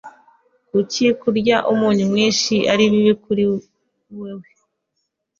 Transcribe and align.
Kuki 0.69 1.05
kurya 1.21 1.57
umunyu 1.71 2.03
mwinshi 2.11 2.55
ari 2.71 2.83
bibi 2.91 3.13
kuri 3.23 3.43
wewe? 4.19 4.45